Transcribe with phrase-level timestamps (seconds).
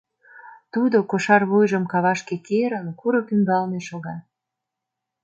[0.73, 4.15] Тудо, кошар вуйжым кавашке керын, курык ӱмбалне шога.